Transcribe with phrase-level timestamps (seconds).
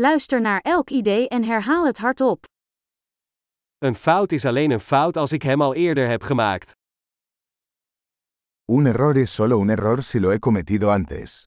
[0.00, 2.44] Luister naar elk idee en herhaal het hardop.
[3.78, 6.72] Een fout is alleen een fout als ik hem al eerder heb gemaakt.
[8.64, 11.44] Un error es solo un error si lo he cometido antes.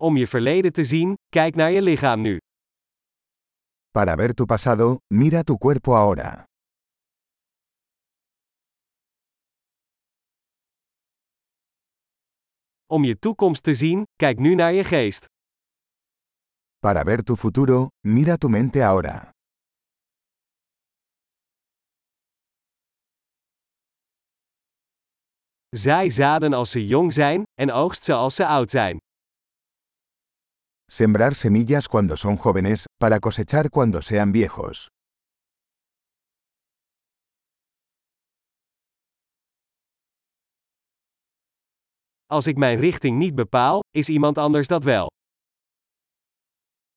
[0.00, 2.38] Om je verleden te zien, kijk naar je lichaam nu.
[3.90, 6.51] Para ver tu pasado, mira tu cuerpo ahora.
[12.92, 15.24] Om je toekomst te zien, kijk nu naar je geest.
[16.78, 19.30] Para ver tu futuro, mira tu mente ahora.
[25.68, 28.98] Zij zaden als ze jong zijn, en oogst ze als ze oud zijn.
[30.90, 34.86] Sembrar semillas cuando son jóvenes, para cosechar cuando sean viejos.
[42.32, 45.06] Als ik mijn richting niet bepaal, is iemand anders dat wel.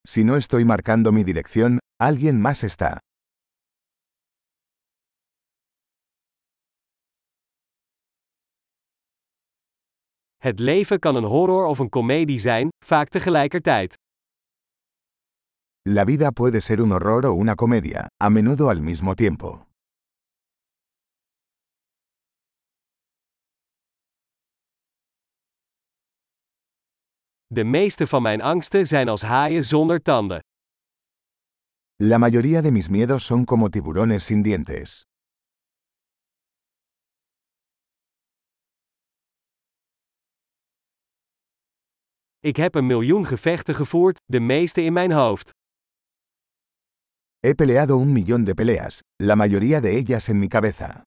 [0.08, 2.98] Si no estoy marcando mi dirección, alguien más está.
[10.36, 13.94] Het leven kan een horror of een komedie zijn, vaak tegelijkertijd.
[15.90, 19.65] La vida puede ser un horror o una comedia, a menudo al mismo tiempo.
[27.56, 30.40] De meeste van mijn angsten zijn als haaien zonder tanden.
[31.96, 35.04] La mayoría de mis miedos son como tiburones sin dientes.
[42.40, 45.50] Ik heb een miljoen gevechten gevoerd, de meeste in mijn hoofd.
[47.40, 51.04] He peleado un millón de peleas, la mayoría de ellas en mi cabeza.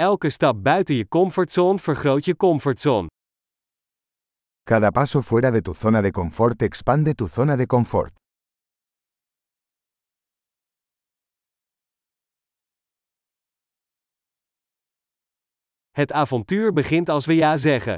[0.00, 3.06] Elke stap buiten je comfortzone vergroot je comfortzone.
[4.62, 8.12] Cada paso fuera de tu zona de confort expande tu zona de confort.
[15.90, 17.96] Het avontuur begint als we ja zeggen.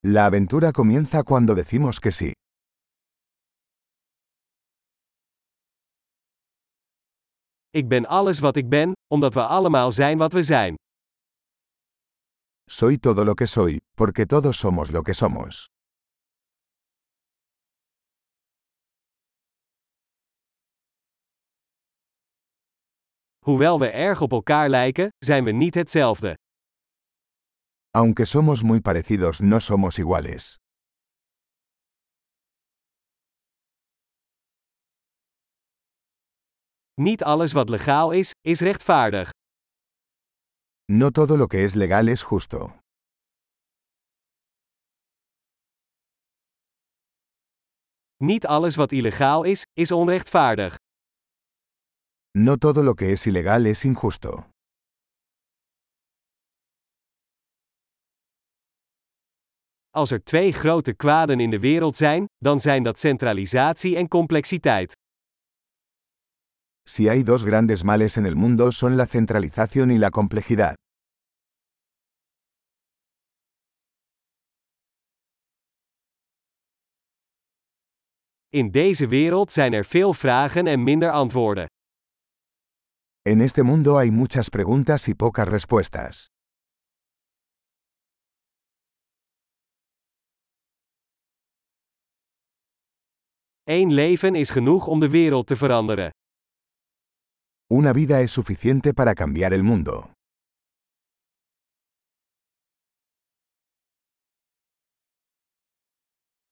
[0.00, 2.30] La aventura comienza cuando decimos que sí.
[7.70, 10.74] Ik ben alles wat ik ben, omdat we allemaal zijn wat we zijn.
[12.70, 15.66] Soy todo lo que soy, porque todos somos lo que somos.
[23.44, 26.36] Hoewel we erg op elkaar lijken, zijn we niet hetzelfde.
[27.90, 30.56] Aunque somos muy parecidos, no somos iguales.
[37.00, 39.30] Niet alles wat legaal is, is rechtvaardig.
[40.84, 42.76] No todo lo que es legal es justo.
[48.16, 50.76] Niet alles wat illegaal is, is onrechtvaardig.
[52.38, 54.46] No todo lo que es ilegal es injusto.
[59.90, 64.92] Als er twee grote kwaden in de wereld zijn, dan zijn dat centralisatie en complexiteit.
[66.90, 70.74] Si hay dos grandes males en el mundo son la centralización y la complejidad.
[78.48, 81.66] In deze wereld zijn er veel vragen en minder antwoorden.
[83.22, 86.26] En este mundo hay muchas preguntas y pocas respuestas.
[93.64, 96.10] Eén leven is genoeg om de wereld te veranderen.
[97.70, 100.10] Una vida es suficiente para cambiar el mundo.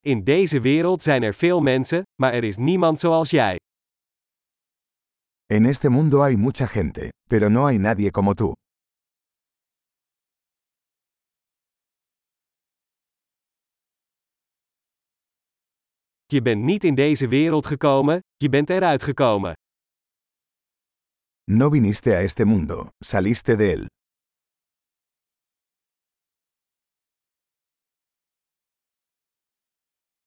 [0.00, 3.56] In deze wereld zijn er veel mensen, maar er is niemand zoals jij.
[5.46, 8.52] En este mundo hay mucha gente, pero no hay nadie como tú.
[16.26, 19.52] Je bent niet in deze wereld gekomen, je bent eruit gekomen.
[21.48, 23.86] No viniste a este mundo, saliste de él.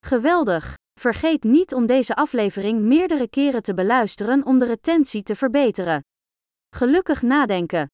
[0.05, 0.73] Geweldig!
[0.99, 6.01] Vergeet niet om deze aflevering meerdere keren te beluisteren om de retentie te verbeteren.
[6.75, 7.89] Gelukkig nadenken!